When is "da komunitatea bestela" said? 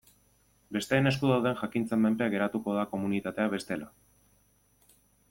2.79-3.93